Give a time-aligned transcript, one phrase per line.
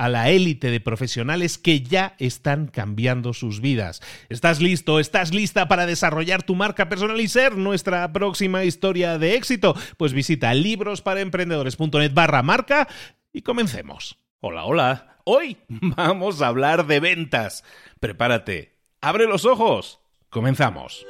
[0.00, 4.00] a la élite de profesionales que ya están cambiando sus vidas.
[4.30, 4.98] ¿Estás listo?
[4.98, 9.76] ¿Estás lista para desarrollar tu marca personal y ser nuestra próxima historia de éxito?
[9.98, 12.88] Pues visita librosparaemprendedores.net barra marca
[13.30, 14.18] y comencemos.
[14.40, 15.18] Hola, hola.
[15.24, 17.62] Hoy vamos a hablar de ventas.
[18.00, 18.78] Prepárate.
[19.02, 20.00] Abre los ojos.
[20.30, 21.04] Comenzamos.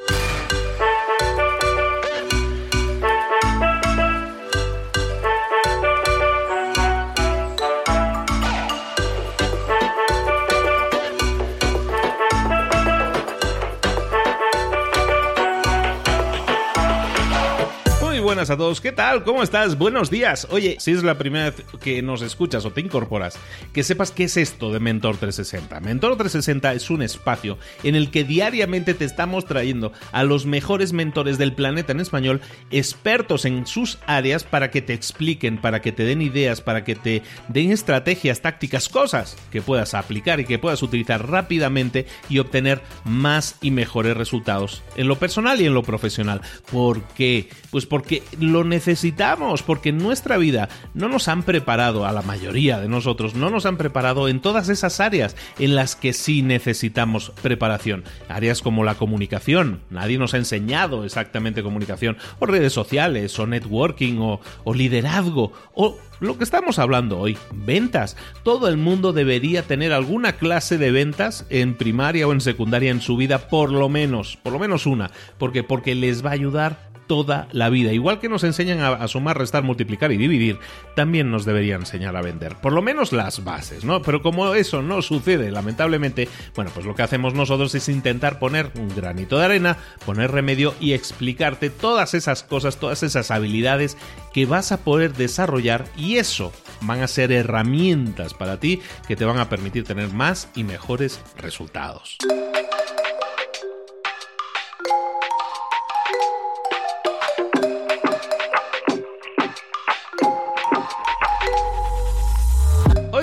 [18.31, 18.81] Buenas a todos.
[18.81, 19.25] ¿Qué tal?
[19.25, 19.77] ¿Cómo estás?
[19.77, 20.47] Buenos días.
[20.53, 23.37] Oye, si es la primera vez que nos escuchas o te incorporas,
[23.73, 25.81] que sepas qué es esto de Mentor 360.
[25.81, 30.93] Mentor 360 es un espacio en el que diariamente te estamos trayendo a los mejores
[30.93, 35.91] mentores del planeta en español, expertos en sus áreas para que te expliquen, para que
[35.91, 40.61] te den ideas, para que te den estrategias, tácticas, cosas que puedas aplicar y que
[40.61, 45.83] puedas utilizar rápidamente y obtener más y mejores resultados en lo personal y en lo
[45.83, 46.43] profesional.
[46.71, 47.49] ¿Por qué?
[47.73, 52.81] Pues porque lo necesitamos, porque en nuestra vida no nos han preparado, a la mayoría
[52.81, 57.33] de nosotros, no nos han preparado en todas esas áreas en las que sí necesitamos
[57.43, 58.05] preparación.
[58.29, 64.19] Áreas como la comunicación, nadie nos ha enseñado exactamente comunicación, o redes sociales, o networking,
[64.19, 68.17] o, o liderazgo, o lo que estamos hablando hoy, ventas.
[68.43, 73.01] Todo el mundo debería tener alguna clase de ventas en primaria o en secundaria en
[73.01, 76.90] su vida, por lo menos, por lo menos una, porque porque les va a ayudar
[77.11, 77.93] toda la vida.
[77.93, 80.61] Igual que nos enseñan a, sumar, restar, multiplicar y dividir,
[80.95, 82.55] también nos deberían enseñar a vender.
[82.55, 84.01] Por lo menos las bases, ¿no?
[84.01, 88.71] Pero como eso no sucede, lamentablemente, bueno, pues lo que hacemos nosotros es intentar poner
[88.79, 89.77] un granito de arena,
[90.07, 93.97] poner remedio y explicarte todas esas cosas, todas esas habilidades
[94.33, 99.25] que vas a poder desarrollar y eso van a ser herramientas para ti que te
[99.25, 102.19] van a permitir tener más y mejores resultados.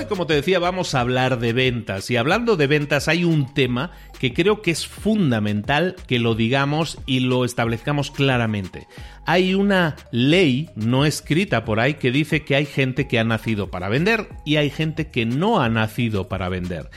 [0.08, 2.10] Como te decía, vamos a hablar de ventas.
[2.10, 6.98] Y hablando de ventas, hay un tema que creo que es fundamental que lo digamos
[7.06, 8.88] y lo establezcamos claramente.
[9.26, 13.70] Hay una ley no escrita por ahí que dice que hay gente que ha nacido
[13.70, 16.90] para vender y hay gente que no ha nacido para vender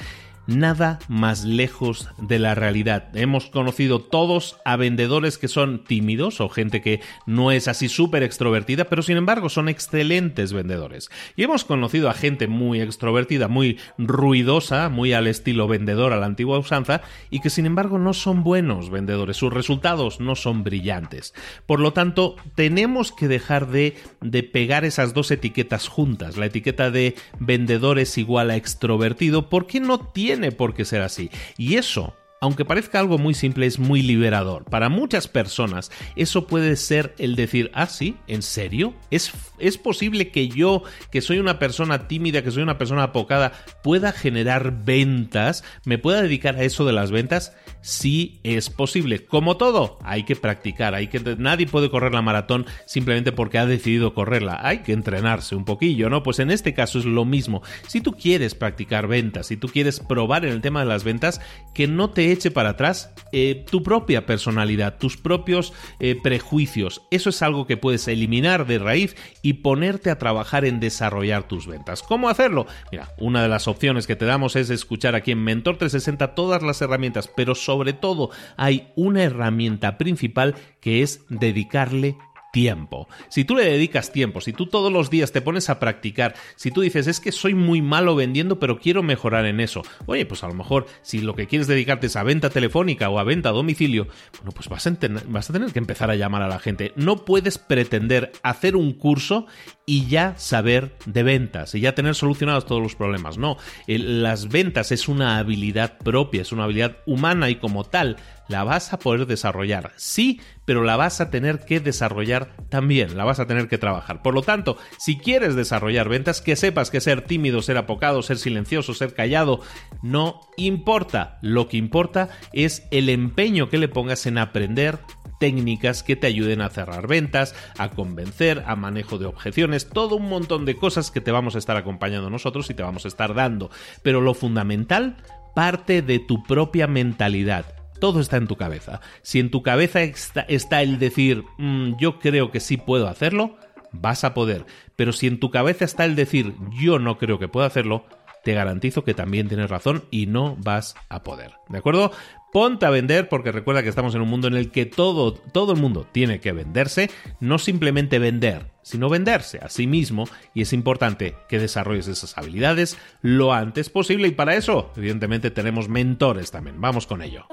[0.48, 3.16] nada más lejos de la realidad.
[3.16, 8.24] Hemos conocido todos a vendedores que son tímidos o gente que no es así súper
[8.24, 11.10] extrovertida, pero sin embargo son excelentes vendedores.
[11.36, 16.26] Y hemos conocido a gente muy extrovertida, muy ruidosa, muy al estilo vendedor a la
[16.26, 19.38] antigua usanza, y que sin embargo no son buenos vendedores.
[19.38, 21.34] Sus resultados no son brillantes.
[21.66, 26.38] Por lo tanto, tenemos que dejar de, de pegar esas dos etiquetas juntas.
[26.38, 31.02] La etiqueta de vendedor es igual a extrovertido, porque no tiene tiene por qué ser
[31.02, 31.30] así.
[31.58, 34.66] Y eso aunque parezca algo muy simple, es muy liberador.
[34.66, 38.96] Para muchas personas eso puede ser el decir, ah, sí, ¿en serio?
[39.12, 43.52] ¿Es, ¿Es posible que yo, que soy una persona tímida, que soy una persona apocada,
[43.84, 45.64] pueda generar ventas?
[45.86, 47.56] ¿Me pueda dedicar a eso de las ventas?
[47.82, 49.24] Sí es posible.
[49.24, 53.68] Como todo, hay que practicar, hay que nadie puede correr la maratón simplemente porque ha
[53.68, 54.60] decidido correrla.
[54.64, 56.24] Hay que entrenarse un poquillo, ¿no?
[56.24, 57.62] Pues en este caso es lo mismo.
[57.88, 61.40] Si tú quieres practicar ventas, si tú quieres probar en el tema de las ventas,
[61.76, 67.02] que no te eche para atrás eh, tu propia personalidad, tus propios eh, prejuicios.
[67.12, 71.68] Eso es algo que puedes eliminar de raíz y ponerte a trabajar en desarrollar tus
[71.68, 72.04] ventas.
[72.04, 72.68] ¿Cómo hacerlo?
[72.92, 76.64] Mira, una de las opciones que te damos es escuchar aquí en Mentor 360 todas
[76.64, 82.18] las herramientas, pero sobre todo hay una herramienta principal que es dedicarle
[82.52, 83.08] tiempo.
[83.30, 86.72] Si tú le dedicas tiempo, si tú todos los días te pones a practicar, si
[86.72, 90.44] tú dices, es que soy muy malo vendiendo, pero quiero mejorar en eso, oye, pues
[90.44, 93.50] a lo mejor si lo que quieres dedicarte es a venta telefónica o a venta
[93.50, 94.08] a domicilio,
[94.38, 96.92] bueno, pues vas a, vas a tener que empezar a llamar a la gente.
[96.96, 99.48] No puedes pretender hacer un curso
[99.86, 103.38] y ya saber de ventas y ya tener solucionados todos los problemas.
[103.38, 103.58] No,
[103.88, 108.18] las ventas es una habilidad propia, es una habilidad humana y como tal
[108.48, 109.92] la vas a poder desarrollar.
[109.96, 114.22] Sí, pero la vas a tener que desarrollar también, la vas a tener que trabajar.
[114.22, 118.38] Por lo tanto, si quieres desarrollar ventas, que sepas que ser tímido, ser apocado, ser
[118.38, 119.62] silencioso, ser callado,
[120.02, 121.40] no importa.
[121.42, 125.00] Lo que importa es el empeño que le pongas en aprender
[125.40, 130.30] técnicas que te ayuden a cerrar ventas, a convencer, a manejo de objeciones, todo un
[130.30, 133.34] montón de cosas que te vamos a estar acompañando nosotros y te vamos a estar
[133.34, 133.72] dando.
[134.04, 135.18] Pero lo fundamental
[135.56, 137.81] parte de tu propia mentalidad.
[138.02, 139.00] Todo está en tu cabeza.
[139.22, 143.58] Si en tu cabeza está, el decir, mm, yo creo que sí puedo hacerlo,
[143.92, 144.66] vas a poder.
[144.96, 148.06] Pero si en tu cabeza está el decir, yo no creo que pueda hacerlo,
[148.44, 151.52] te garantizo que también tienes razón y no vas a poder.
[151.70, 152.12] ¿De acuerdo?
[152.52, 155.74] Ponte a vender porque recuerda que estamos en un mundo en el que todo, todo
[155.74, 160.74] el mundo tiene que venderse, no simplemente vender, sino venderse a sí mismo y es
[160.74, 166.82] importante que desarrolles esas habilidades lo antes posible y para eso evidentemente tenemos mentores también.
[166.82, 167.46] Vamos con ello.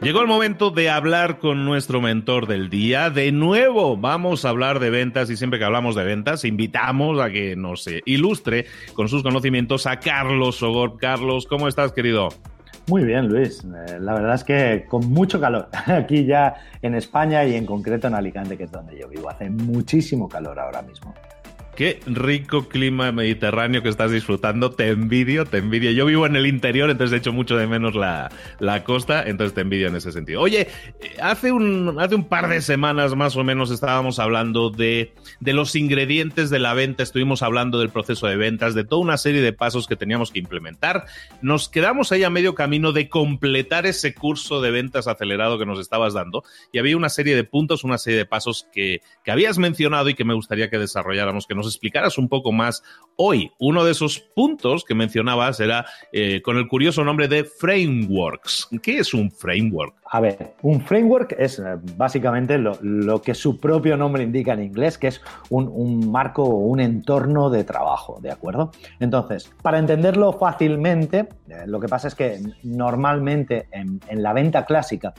[0.00, 3.10] Llegó el momento de hablar con nuestro mentor del día.
[3.10, 7.30] De nuevo, vamos a hablar de ventas y siempre que hablamos de ventas, invitamos a
[7.30, 10.98] que nos ilustre con sus conocimientos a Carlos Sogor.
[10.98, 12.28] Carlos, ¿cómo estás, querido?
[12.86, 13.64] Muy bien, Luis.
[13.64, 18.06] Eh, la verdad es que con mucho calor aquí ya en España y en concreto
[18.06, 19.28] en Alicante, que es donde yo vivo.
[19.28, 21.12] Hace muchísimo calor ahora mismo.
[21.78, 24.72] Qué rico clima mediterráneo que estás disfrutando.
[24.72, 25.92] Te envidio, te envidio.
[25.92, 28.30] Yo vivo en el interior, entonces he hecho mucho de menos la,
[28.82, 30.40] costa, entonces te envidio en ese sentido.
[30.40, 30.66] Oye,
[31.22, 35.76] hace un, hace un par de semanas más o menos estábamos hablando de, de los
[35.76, 39.52] ingredientes de la venta, estuvimos hablando del proceso de ventas, de toda una serie de
[39.52, 41.04] pasos que teníamos que implementar.
[41.42, 45.78] Nos quedamos ahí a medio camino de completar ese curso de ventas acelerado que nos
[45.78, 46.42] estabas dando
[46.72, 50.14] y había una serie de puntos, una serie de pasos que, que habías mencionado y
[50.14, 52.82] que me gustaría que desarrolláramos, que nos explicaras un poco más
[53.16, 53.50] hoy.
[53.58, 58.68] Uno de esos puntos que mencionabas era eh, con el curioso nombre de frameworks.
[58.82, 59.94] ¿Qué es un framework?
[60.10, 61.64] A ver, un framework es eh,
[61.96, 65.20] básicamente lo, que su propio nombre indica en inglés, que es
[65.50, 68.70] un, marco o un entorno de trabajo, ¿de acuerdo?
[69.00, 75.12] Entonces, para entenderlo fácilmente, eh, lo que pasa es que normalmente en la venta clásica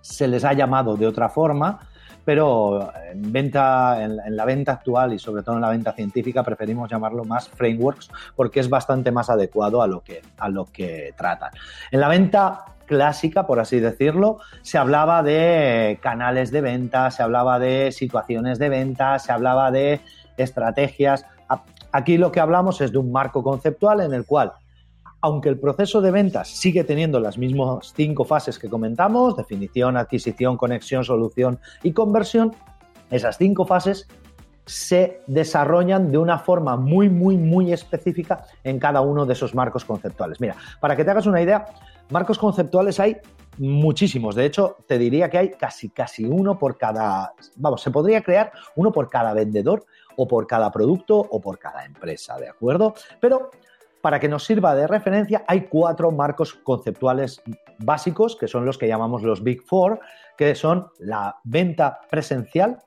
[0.00, 1.89] se les ha llamado de otra forma,
[2.30, 6.88] pero en, venta, en, la venta actual y sobre todo en la venta científica preferimos
[6.88, 11.50] llamarlo más frameworks porque es bastante más adecuado a lo que, a lo que tratan.
[11.90, 17.58] En la venta clásica, por así decirlo, se hablaba de canales de venta, se hablaba
[17.58, 20.00] de situaciones de venta, se hablaba de
[20.36, 21.26] estrategias.
[21.90, 24.52] Aquí lo que hablamos es de un marco conceptual en el cual
[25.20, 30.56] aunque el proceso de ventas sigue teniendo las mismas cinco fases que comentamos, definición, adquisición,
[30.56, 32.54] conexión, solución y conversión,
[33.10, 34.08] esas cinco fases
[34.66, 39.84] se desarrollan de una forma muy, muy, muy específica en cada uno de esos marcos
[39.84, 40.40] conceptuales.
[40.40, 41.66] Mira, para que te hagas una idea,
[42.10, 43.16] marcos conceptuales hay
[43.58, 44.36] muchísimos.
[44.36, 48.52] De hecho, te diría que hay casi, casi uno por cada, vamos, se podría crear
[48.76, 49.84] uno por cada vendedor
[50.16, 52.94] o por cada producto o por cada empresa, ¿de acuerdo?
[53.20, 53.50] Pero
[54.00, 57.42] para que nos sirva de referencia, hay cuatro marcos conceptuales
[57.78, 60.00] básicos, que son los que llamamos los Big Four,
[60.36, 62.78] que son la venta presencial,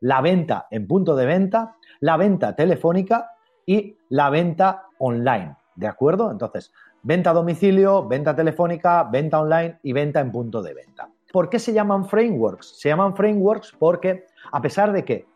[0.00, 3.30] la venta en punto de venta, la venta telefónica
[3.66, 5.56] y la venta online.
[5.74, 6.30] ¿De acuerdo?
[6.30, 11.08] Entonces, venta a domicilio, venta telefónica, venta online y venta en punto de venta.
[11.32, 12.78] ¿Por qué se llaman frameworks?
[12.80, 15.26] Se llaman frameworks porque, a pesar de que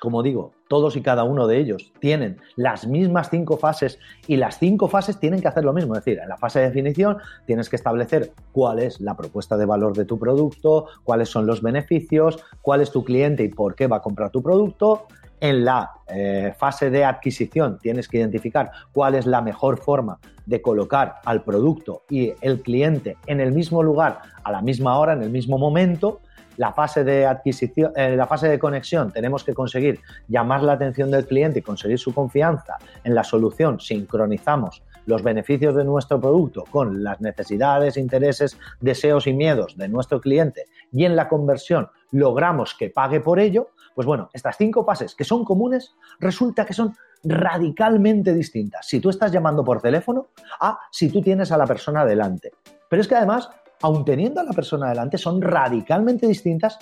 [0.00, 3.98] como digo, todos y cada uno de ellos tienen las mismas cinco fases
[4.28, 5.96] y las cinco fases tienen que hacer lo mismo.
[5.96, 9.66] Es decir, en la fase de definición tienes que establecer cuál es la propuesta de
[9.66, 13.88] valor de tu producto, cuáles son los beneficios, cuál es tu cliente y por qué
[13.88, 15.08] va a comprar tu producto.
[15.40, 20.62] En la eh, fase de adquisición tienes que identificar cuál es la mejor forma de
[20.62, 25.22] colocar al producto y el cliente en el mismo lugar, a la misma hora, en
[25.22, 26.20] el mismo momento
[26.56, 31.10] la fase de adquisición, eh, la fase de conexión tenemos que conseguir llamar la atención
[31.10, 36.64] del cliente y conseguir su confianza en la solución, sincronizamos los beneficios de nuestro producto
[36.70, 42.74] con las necesidades, intereses, deseos y miedos de nuestro cliente y en la conversión logramos
[42.74, 46.94] que pague por ello, pues bueno, estas cinco fases que son comunes resulta que son
[47.22, 48.86] radicalmente distintas.
[48.86, 50.28] Si tú estás llamando por teléfono
[50.60, 52.52] a si tú tienes a la persona delante.
[52.88, 53.50] Pero es que además
[53.82, 56.78] aun teniendo a la persona delante, son radicalmente distintas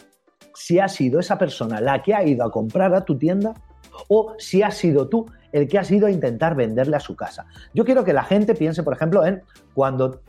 [0.54, 3.54] si ha sido esa persona la que ha ido a comprar a tu tienda
[4.08, 7.46] o si has sido tú el que has ido a intentar venderle a su casa.
[7.72, 9.42] Yo quiero que la gente piense, por ejemplo, en
[9.74, 10.20] cuando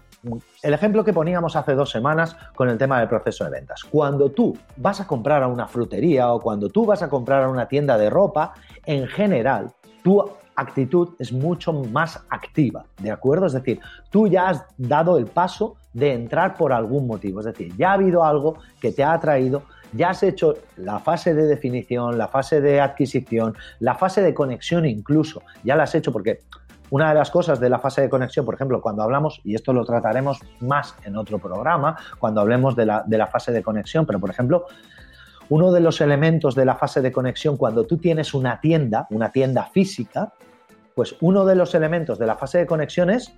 [0.62, 3.84] el ejemplo que poníamos hace dos semanas con el tema del proceso de ventas.
[3.84, 7.50] Cuando tú vas a comprar a una frutería o cuando tú vas a comprar a
[7.50, 8.54] una tienda de ropa,
[8.86, 9.72] en general,
[10.04, 13.46] tu actitud es mucho más activa, ¿de acuerdo?
[13.46, 17.40] Es decir, tú ya has dado el paso de entrar por algún motivo.
[17.40, 19.64] Es decir, ya ha habido algo que te ha atraído,
[19.94, 24.86] ya has hecho la fase de definición, la fase de adquisición, la fase de conexión
[24.86, 26.42] incluso, ya la has hecho porque
[26.92, 29.74] una de las cosas de la fase de conexión, por ejemplo, cuando hablamos, y esto
[29.74, 34.06] lo trataremos más en otro programa, cuando hablemos de la, de la fase de conexión,
[34.06, 34.66] pero por ejemplo,
[35.50, 39.32] uno de los elementos de la fase de conexión, cuando tú tienes una tienda, una
[39.32, 40.34] tienda física,
[40.96, 43.34] pues uno de los elementos de la fase de conexión es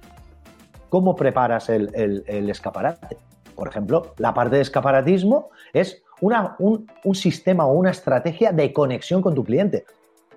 [0.90, 3.18] cómo preparas el, escaparate.
[3.56, 9.34] Por ejemplo, la parte de escaparatismo es un, sistema o una estrategia de conexión con
[9.34, 9.86] tu cliente.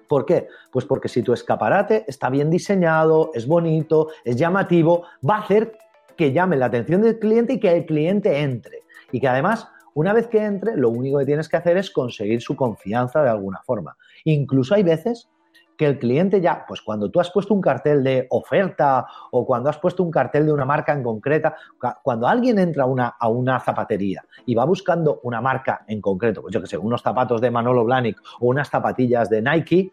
[0.08, 0.48] ¿Por qué?
[0.70, 5.76] Pues porque si tu escaparate está bien diseñado, es bonito, es llamativo, va a hacer
[6.16, 8.80] que llame la atención del cliente y que el cliente entre.
[9.10, 12.40] Y que además, una vez que entre, lo único que tienes que hacer es conseguir
[12.40, 13.96] su confianza de alguna forma.
[14.24, 15.28] Incluso hay veces
[15.76, 19.70] que el cliente ya, pues cuando tú has puesto un cartel de oferta o cuando
[19.70, 21.56] has puesto un cartel de una marca en concreta,
[22.02, 26.42] cuando alguien entra a una, a una zapatería y va buscando una marca en concreto,
[26.42, 29.90] pues yo que sé, unos zapatos de Manolo Blahnik o unas zapatillas de Nike,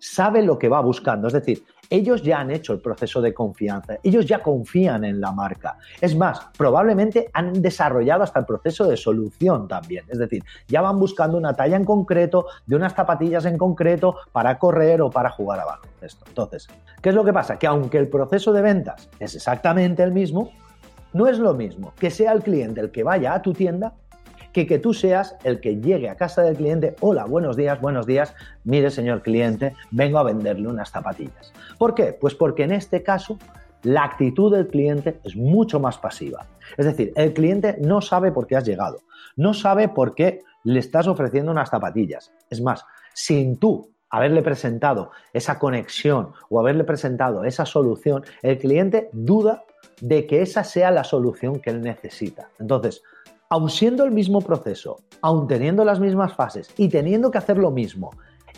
[0.00, 1.28] sabe lo que va buscando.
[1.28, 5.32] Es decir, ellos ya han hecho el proceso de confianza, ellos ya confían en la
[5.32, 5.76] marca.
[6.00, 10.04] Es más, probablemente han desarrollado hasta el proceso de solución también.
[10.08, 14.58] Es decir, ya van buscando una talla en concreto, de unas zapatillas en concreto para
[14.58, 16.24] correr o para jugar a baloncesto.
[16.28, 16.68] Entonces,
[17.02, 17.58] ¿qué es lo que pasa?
[17.58, 20.52] Que aunque el proceso de ventas es exactamente el mismo,
[21.12, 23.94] no es lo mismo que sea el cliente el que vaya a tu tienda
[24.52, 28.06] que que tú seas el que llegue a casa del cliente, hola, buenos días, buenos
[28.06, 31.52] días, mire señor cliente, vengo a venderle unas zapatillas.
[31.78, 32.16] ¿Por qué?
[32.18, 33.38] Pues porque en este caso
[33.82, 36.46] la actitud del cliente es mucho más pasiva.
[36.76, 38.98] Es decir, el cliente no sabe por qué has llegado,
[39.36, 42.32] no sabe por qué le estás ofreciendo unas zapatillas.
[42.50, 49.08] Es más, sin tú haberle presentado esa conexión o haberle presentado esa solución, el cliente
[49.12, 49.62] duda
[50.00, 52.48] de que esa sea la solución que él necesita.
[52.58, 53.02] Entonces,
[53.52, 57.72] aun siendo el mismo proceso, aun teniendo las mismas fases y teniendo que hacer lo
[57.72, 58.12] mismo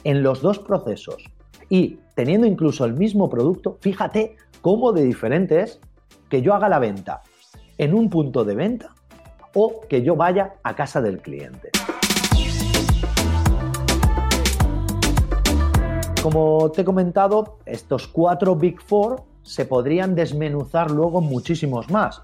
[0.05, 1.25] en los dos procesos
[1.71, 5.81] y teniendo incluso el mismo producto, fíjate cómo de diferente es
[6.29, 7.23] que yo haga la venta
[7.79, 8.95] en un punto de venta
[9.55, 11.71] o que yo vaya a casa del cliente.
[16.23, 22.23] Como te he comentado, estos cuatro Big Four se podrían desmenuzar luego muchísimos más.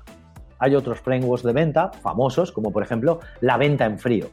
[0.59, 4.29] Hay otros frameworks de venta famosos, como por ejemplo la venta en frío.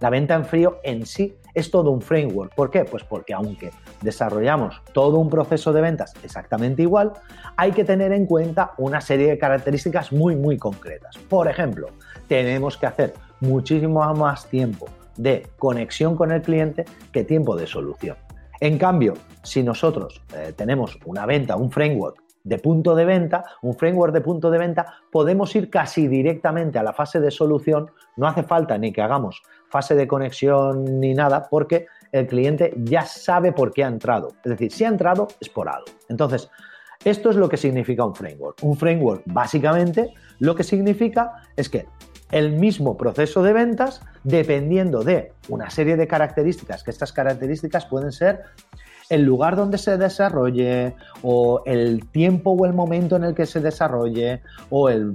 [0.00, 2.54] La venta en frío en sí es todo un framework.
[2.54, 2.84] ¿Por qué?
[2.84, 3.70] Pues porque aunque
[4.02, 7.12] desarrollamos todo un proceso de ventas exactamente igual,
[7.56, 11.16] hay que tener en cuenta una serie de características muy, muy concretas.
[11.16, 11.88] Por ejemplo,
[12.28, 18.18] tenemos que hacer muchísimo más tiempo de conexión con el cliente que tiempo de solución.
[18.60, 23.74] En cambio, si nosotros eh, tenemos una venta, un framework de punto de venta, un
[23.74, 27.90] framework de punto de venta, podemos ir casi directamente a la fase de solución.
[28.16, 33.02] No hace falta ni que hagamos fase de conexión ni nada, porque el cliente ya
[33.02, 34.28] sabe por qué ha entrado.
[34.44, 35.86] Es decir, si ha entrado es por algo.
[36.08, 36.48] Entonces,
[37.04, 38.58] esto es lo que significa un framework.
[38.62, 41.86] Un framework, básicamente, lo que significa es que
[42.30, 48.12] el mismo proceso de ventas, dependiendo de una serie de características, que estas características pueden
[48.12, 48.44] ser
[49.08, 53.60] el lugar donde se desarrolle o el tiempo o el momento en el que se
[53.60, 55.14] desarrolle o, el,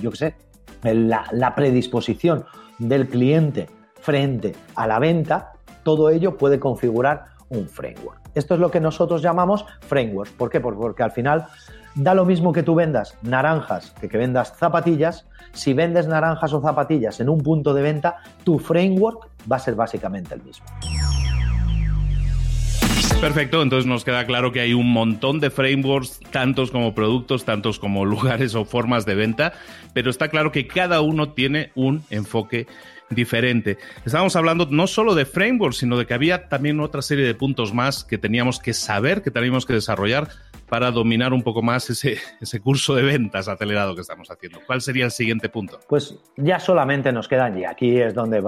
[0.00, 0.34] yo qué sé,
[0.82, 2.44] la, la predisposición
[2.78, 3.68] del cliente
[4.00, 8.20] frente a la venta, todo ello puede configurar un framework.
[8.34, 10.32] Esto es lo que nosotros llamamos frameworks.
[10.32, 10.60] ¿Por qué?
[10.60, 11.46] Porque al final
[11.94, 15.26] da lo mismo que tú vendas naranjas que que vendas zapatillas.
[15.52, 19.74] Si vendes naranjas o zapatillas en un punto de venta, tu framework va a ser
[19.74, 20.66] básicamente el mismo.
[23.20, 27.78] Perfecto, entonces nos queda claro que hay un montón de frameworks, tantos como productos, tantos
[27.78, 29.52] como lugares o formas de venta,
[29.92, 32.66] pero está claro que cada uno tiene un enfoque
[33.10, 33.76] diferente.
[34.04, 37.74] Estábamos hablando no solo de frameworks, sino de que había también otra serie de puntos
[37.74, 40.28] más que teníamos que saber, que teníamos que desarrollar
[40.68, 44.60] para dominar un poco más ese, ese curso de ventas acelerado que estamos haciendo.
[44.64, 45.80] ¿Cuál sería el siguiente punto?
[45.88, 48.40] Pues ya solamente nos quedan, y aquí es donde,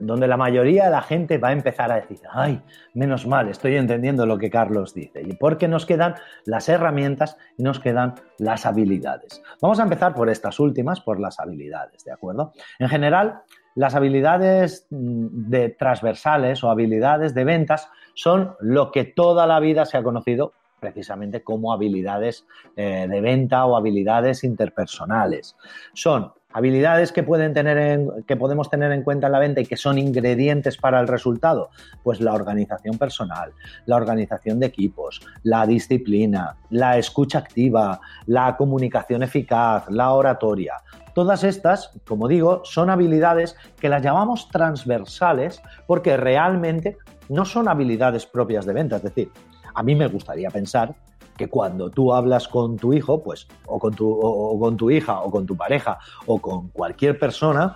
[0.00, 2.62] donde la mayoría de la gente va a empezar a decir, ay,
[2.94, 5.20] menos mal, estoy entendiendo lo que Carlos dice.
[5.20, 6.14] Y porque nos quedan
[6.46, 9.42] las herramientas y nos quedan las habilidades.
[9.60, 12.54] Vamos a empezar por estas últimas, por las habilidades, ¿de acuerdo?
[12.78, 13.42] En general,
[13.76, 19.84] las habilidades mm, de transversales o habilidades de ventas son lo que toda la vida
[19.84, 25.56] se ha conocido precisamente como habilidades eh, de venta o habilidades interpersonales.
[25.94, 29.76] Son habilidades que, pueden tener que podemos tener en cuenta en la venta y que
[29.76, 31.70] son ingredientes para el resultado.
[32.02, 33.52] Pues la organización personal,
[33.86, 40.74] la organización de equipos, la disciplina, la escucha activa, la comunicación eficaz, la oratoria.
[41.16, 46.98] Todas estas, como digo, son habilidades que las llamamos transversales porque realmente
[47.30, 48.96] no son habilidades propias de venta.
[48.96, 49.32] Es decir,
[49.74, 50.94] a mí me gustaría pensar
[51.38, 55.22] que cuando tú hablas con tu hijo, pues, o con tu, o con tu hija,
[55.22, 57.74] o con tu pareja, o con cualquier persona,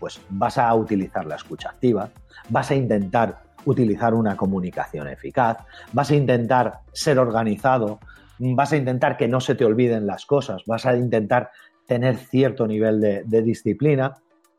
[0.00, 2.08] pues vas a utilizar la escucha activa,
[2.48, 5.58] vas a intentar utilizar una comunicación eficaz,
[5.92, 8.00] vas a intentar ser organizado,
[8.40, 11.52] vas a intentar que no se te olviden las cosas, vas a intentar
[11.86, 14.14] tener cierto nivel de, disciplina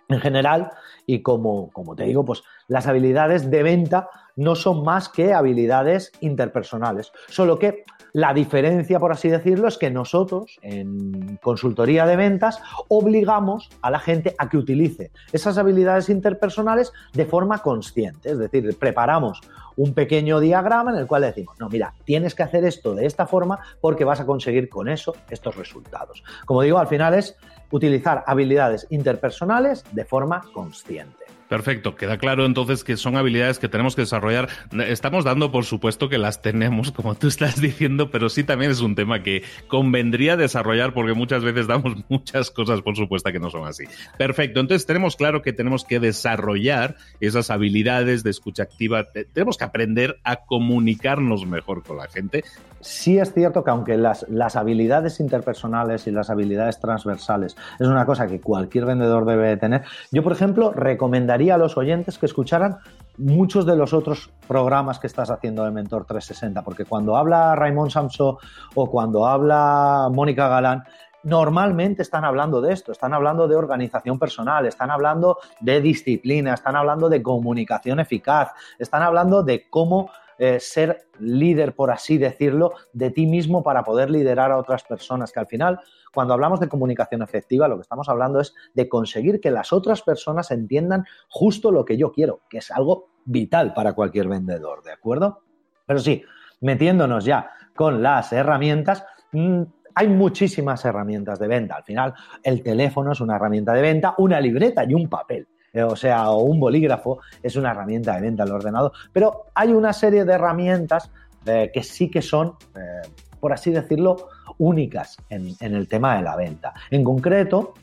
[0.09, 0.71] en general.
[1.05, 6.11] Y como, como te digo, pues las habilidades de venta no son más que habilidades
[6.21, 12.59] interpersonales, solo que la diferencia, por así decirlo, es que nosotros en consultoría de ventas
[12.87, 18.77] obligamos a la gente a que utilice esas habilidades interpersonales de forma consciente, es decir,
[18.77, 19.41] preparamos
[19.75, 23.27] un pequeño diagrama en el cual decimos, no, mira, tienes que hacer esto de esta
[23.27, 26.23] forma porque vas a conseguir con eso estos resultados.
[26.45, 27.35] Como digo, al final es
[27.71, 31.23] utilizar habilidades interpersonales de forma consciente.
[31.53, 34.49] Perfecto, queda claro entonces que son habilidades que tenemos que desarrollar.
[34.87, 38.79] Estamos dando por supuesto que las tenemos, como tú estás diciendo, pero sí también es
[38.79, 43.51] un tema que convendría desarrollar porque muchas veces damos muchas cosas por supuesto que no
[43.51, 43.83] son así.
[44.17, 50.19] Perfecto, entonces tenemos claro que tenemos que desarrollar esas habilidades de escucha activa, tenemos aprender
[50.23, 52.43] a comunicarnos mejor con la gente.
[52.81, 58.05] Sí es cierto que aunque las, las habilidades interpersonales y las habilidades transversales es una
[58.05, 62.77] cosa que cualquier vendedor debe tener, yo por ejemplo recomendaría a los oyentes que escucharan
[63.17, 67.91] muchos de los otros programas que estás haciendo de Mentor 360, porque cuando habla Raymond
[67.91, 68.39] Samso
[68.75, 70.83] o cuando habla Mónica Galán,
[71.23, 76.75] normalmente están hablando de esto, están hablando de organización personal, están hablando de disciplina, están
[76.75, 83.11] hablando de comunicación eficaz, están hablando de cómo eh, ser líder, por así decirlo, de
[83.11, 85.79] ti mismo para poder liderar a otras personas, que al final
[86.13, 90.01] cuando hablamos de comunicación efectiva, lo que estamos hablando es de conseguir que las otras
[90.01, 94.91] personas entiendan justo lo que yo quiero, que es algo vital para cualquier vendedor, ¿de
[94.91, 95.41] acuerdo?
[95.85, 96.23] Pero sí,
[96.61, 99.63] metiéndonos ya con las herramientas, mm,
[99.95, 101.75] hay muchísimas herramientas de venta.
[101.75, 105.47] Al final, el teléfono es una herramienta de venta, una libreta y un papel.
[105.73, 108.91] Eh, o sea, un bolígrafo es una herramienta de venta al ordenador.
[109.11, 111.11] Pero hay una serie de herramientas
[111.45, 113.07] eh, que sí que son, eh,
[113.39, 114.29] por así decirlo,
[114.59, 116.73] únicas en, el tema de la venta.
[116.91, 117.73] En concreto,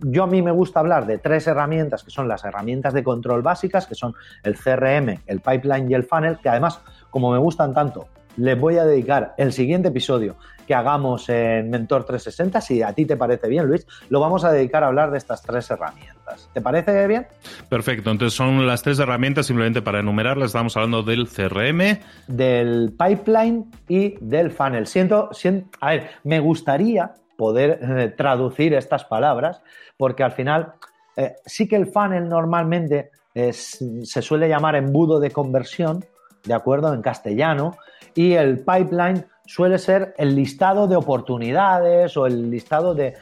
[0.00, 3.42] yo a mí me gusta hablar de tres herramientas que son las herramientas de control
[3.42, 6.80] básicas, que son el CRM, el pipeline y el funnel, que además,
[7.10, 10.36] como me gustan tanto, les voy a dedicar el siguiente episodio
[10.68, 12.60] que hagamos en Mentor 360.
[12.60, 15.40] Si a ti te parece bien, Luis, lo vamos a dedicar a hablar de estas
[15.40, 16.50] tres herramientas.
[16.52, 17.26] ¿Te parece bien?
[17.70, 18.10] Perfecto.
[18.10, 24.16] Entonces son las tres herramientas, simplemente para enumerarlas, estamos hablando del CRM, del pipeline y
[24.20, 24.86] del funnel.
[24.86, 29.62] Siento, siento a ver, me gustaría poder eh, traducir estas palabras,
[29.96, 30.74] porque al final
[31.16, 36.04] eh, sí que el funnel normalmente se suele llamar embudo de conversión,
[36.44, 36.92] ¿de acuerdo?
[36.92, 37.76] En castellano,
[38.14, 43.14] y el pipeline suele ser el listado de oportunidades o el listado de,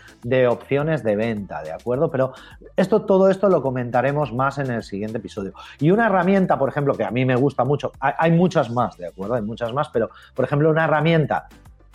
[0.49, 2.11] opciones de venta, ¿de acuerdo?
[2.11, 2.33] Pero
[2.75, 5.53] esto, todo esto lo comentaremos más en el siguiente episodio.
[5.79, 9.07] Y una herramienta, por ejemplo, que a mí me gusta mucho, hay, muchas más, ¿de
[9.07, 9.35] acuerdo?
[9.35, 11.47] Hay muchas más, pero, por ejemplo, una herramienta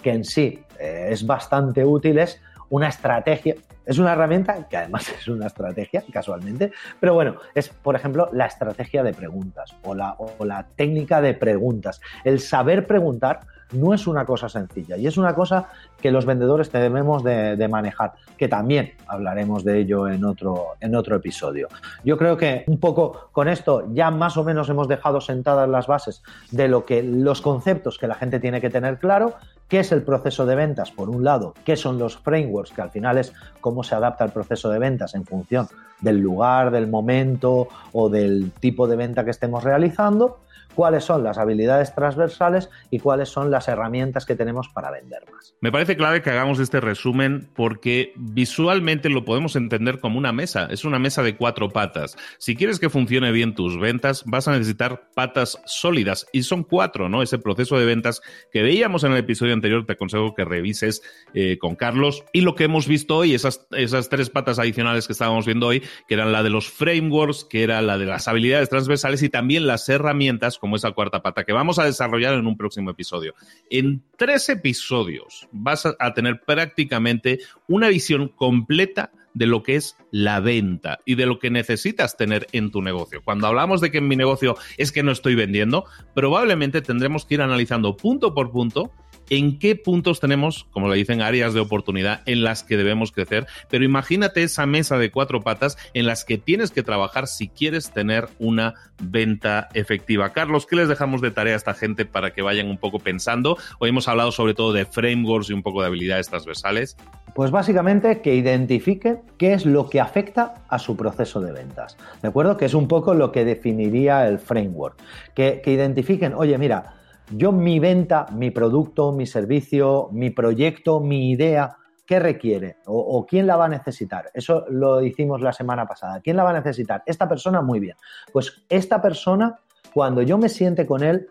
[0.02, 3.56] que en sí eh, es bastante útil es una estrategia.
[3.86, 8.46] Es una herramienta que además es una estrategia, casualmente, pero bueno, es, por ejemplo, la
[8.46, 12.00] estrategia de preguntas o la, o la técnica de preguntas.
[12.24, 15.70] El saber preguntar no es una cosa sencilla y es una cosa
[16.02, 21.16] que los vendedores debemos de, manejar, que también hablaremos de ello en otro, en otro
[21.16, 21.68] episodio.
[22.04, 25.88] Yo creo que un poco con esto ya más o menos hemos dejado sentadas las
[25.88, 29.36] bases de lo que los conceptos que la gente tiene que tener claro,
[29.68, 32.92] qué es el proceso de ventas, por un lado, qué son los frameworks, que al
[32.92, 35.68] final es cómo se adapta el proceso de ventas en función
[36.02, 40.40] del lugar, del momento o del tipo de venta que estemos realizando
[40.76, 45.56] cuáles son las habilidades transversales y cuáles son las herramientas que tenemos para vender más.
[45.62, 50.68] Me parece clave que hagamos este resumen porque visualmente lo podemos entender como una mesa.
[50.70, 52.18] Es una mesa de cuatro patas.
[52.38, 57.10] Si quieres que funcione bien tus ventas, vas a necesitar patas sólidas y son cuatro,
[57.10, 57.22] ¿no?
[57.22, 61.02] Ese proceso de ventas que veíamos en el episodio anterior, te aconsejo que revises
[61.34, 65.14] eh, con Carlos y lo que hemos visto hoy, esas, esas tres patas adicionales que
[65.14, 68.70] estábamos viendo hoy, que eran la de los frameworks, que era la de las habilidades
[68.70, 72.56] transversales y también las herramientas como esa cuarta pata que vamos a desarrollar en un
[72.56, 73.34] próximo episodio.
[73.70, 80.40] En tres episodios vas a tener prácticamente una visión completa de lo que es la
[80.40, 83.22] venta y de lo que necesitas tener en tu negocio.
[83.24, 87.36] Cuando hablamos de que en mi negocio es que no estoy vendiendo, probablemente tendremos que
[87.36, 88.92] ir analizando punto por punto
[89.30, 93.48] en qué puntos tenemos, como le dicen, áreas de oportunidad en las que debemos crecer,
[93.70, 97.92] pero imagínate esa mesa de cuatro patas en las que tienes que trabajar si quieres
[97.92, 100.34] tener una venta efectiva.
[100.34, 103.58] Carlos, ¿qué les dejamos de tarea a esta gente para que vayan un poco pensando?
[103.80, 106.98] Hoy hemos hablado sobre todo de frameworks y un poco de habilidades transversales.
[107.34, 111.98] Pues básicamente que identifique qué es lo que afecta a su proceso de ventas.
[112.22, 112.58] ¿De acuerdo?
[112.58, 114.98] Que es un poco lo que definiría el framework.
[115.34, 116.96] Que, que identifiquen, oye, mira,
[117.32, 122.78] yo mi venta, mi producto, mi servicio, mi proyecto, mi idea, ¿qué requiere?
[122.86, 124.30] O, quién la va a necesitar?
[124.34, 126.20] Eso lo hicimos la semana pasada.
[126.22, 127.04] ¿Quién la va a necesitar?
[127.06, 127.96] Esta persona, muy bien.
[128.34, 129.60] Pues esta persona,
[129.94, 131.28] cuando yo me siente con él,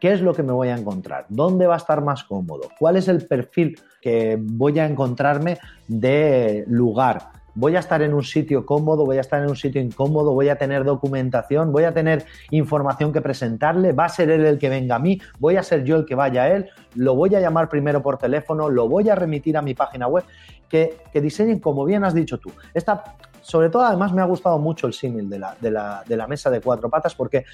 [0.00, 1.26] ¿qué es lo que me voy a encontrar?
[1.28, 2.68] ¿Dónde va a estar más cómodo?
[2.78, 7.41] ¿Cuál es el perfil que voy a encontrarme de lugar?
[7.54, 10.48] Voy a estar en un sitio cómodo, voy a estar en un sitio incómodo, voy
[10.48, 14.68] a tener documentación, voy a tener información que presentarle, va a ser él el que
[14.68, 17.40] venga a mí, voy a ser yo el que vaya a él, lo voy a
[17.40, 20.24] llamar primero por teléfono, lo voy a remitir a mi página web,
[20.68, 22.50] que, diseñen como bien has dicho tú.
[22.72, 23.04] Esta,
[23.42, 26.26] sobre todo, además me ha gustado mucho el símil de la, de, la, de la
[26.26, 27.44] mesa de cuatro patas porque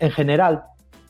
[0.00, 0.64] en general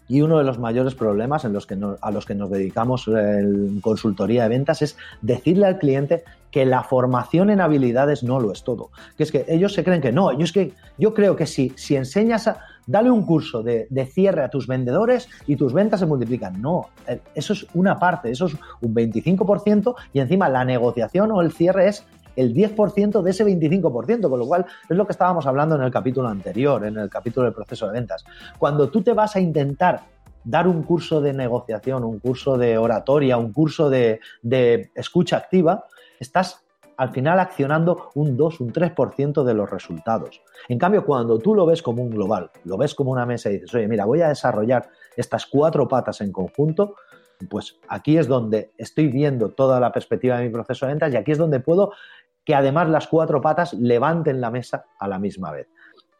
[0.08, 3.80] y uno de los mayores problemas en los que a los que nos dedicamos en
[3.80, 8.62] consultoría de ventas es decirle al cliente que la formación en habilidades no lo es
[8.62, 8.90] todo.
[9.16, 10.30] Que es que ellos se creen que no.
[10.38, 12.58] Yo, es que, yo creo que si, si enseñas a.
[12.86, 16.62] Dale un curso de, de cierre a tus vendedores y tus ventas se multiplican.
[16.62, 21.40] No, eh, eso es una parte, eso es un 25% y encima la negociación o
[21.40, 22.04] el cierre es
[22.36, 25.90] el 10% de ese 25%, con lo cual es lo que estábamos hablando en el
[25.90, 28.24] capítulo anterior, en el capítulo del proceso de ventas.
[28.58, 30.02] Cuando tú te vas a intentar
[30.44, 34.20] dar un curso de negociación, un curso de oratoria, un curso de,
[34.94, 35.84] escucha activa,
[36.20, 36.60] estás
[36.96, 40.42] al final accionando un 2, un 3% de los resultados.
[40.68, 43.54] En cambio, cuando tú lo ves como un global, lo ves como una mesa y
[43.54, 46.94] dices, oye, mira, voy a desarrollar estas cuatro patas en conjunto,
[47.50, 51.16] pues aquí es donde estoy viendo toda la perspectiva de mi proceso de ventas y
[51.16, 51.92] aquí es donde puedo
[52.44, 55.68] que además las cuatro patas levanten la mesa a la misma vez.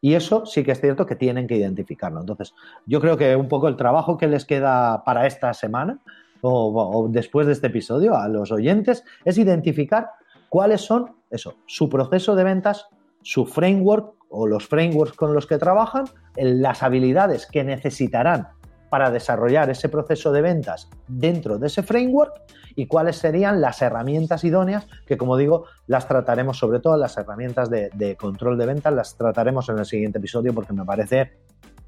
[0.01, 2.21] Y eso sí que es cierto que tienen que identificarlo.
[2.21, 2.55] Entonces,
[2.87, 6.01] yo creo que un poco el trabajo que les queda para esta semana
[6.43, 10.11] o, después de este episodio a los oyentes es identificar
[10.51, 12.87] cuáles son, eso, su proceso de ventas,
[13.23, 16.05] su framework o los frameworks con los que trabajan,
[16.37, 18.49] las habilidades que necesitarán
[18.95, 22.33] para desarrollar ese proceso de ventas dentro de ese framework
[22.77, 27.69] y cuáles serían las herramientas idóneas que, como digo, las trataremos, sobre todo las herramientas
[27.69, 31.33] de, control de ventas, las trataremos en el siguiente episodio porque me parece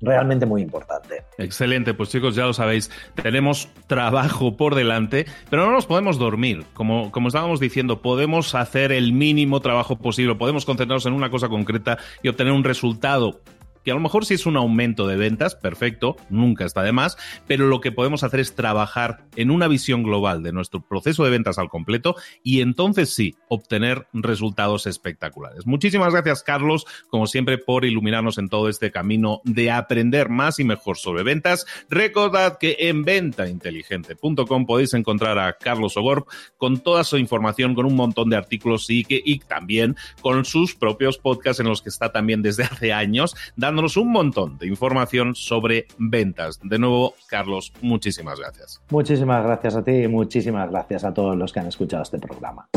[0.01, 1.23] realmente muy importante.
[1.39, 2.91] Excelente, pues chicos, ya lo sabéis,
[3.23, 6.65] tenemos trabajo por delante, pero no nos podemos dormir.
[6.75, 11.49] Como, como estábamos diciendo, podemos hacer el mínimo trabajo posible, podemos concentrarnos en una cosa
[11.49, 13.43] concreta y obtener un resultado
[13.87, 17.17] que a lo mejor si es un aumento de ventas, perfecto, nunca está de más,
[17.47, 21.31] pero lo que podemos hacer es trabajar en una visión global de nuestro proceso de
[21.31, 25.69] ventas al completo y entonces sí, obtener resultados espectaculares.
[25.69, 30.65] Muchísimas gracias, Carlos, como siempre, por iluminarnos en todo este camino de aprender más y
[30.65, 31.65] mejor sobre ventas.
[31.89, 37.95] Recordad que en ventainteligente.com podéis encontrar a Carlos Ogor con toda su información, con un
[37.95, 42.11] montón de artículos y, que, y también con sus propios podcasts en los que está
[42.11, 46.59] también desde hace años, dando un montón de información sobre ventas.
[46.63, 48.81] De nuevo, Carlos, muchísimas gracias.
[48.91, 52.69] Muchísimas gracias a ti y muchísimas gracias a todos los que han escuchado este programa.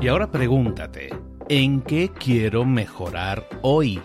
[0.00, 1.10] Y ahora pregúntate,
[1.48, 4.00] ¿en qué quiero mejorar hoy?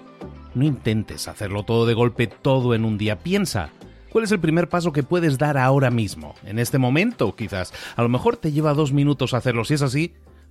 [0.55, 3.19] No intentes hacerlo todo de golpe, todo en un día.
[3.19, 3.69] Piensa,
[4.09, 6.35] ¿cuál es el primer paso que puedes dar ahora mismo?
[6.45, 7.73] En este momento, quizás.
[7.95, 9.63] A lo mejor te lleva dos minutos hacerlo.
[9.65, 10.13] Si es así,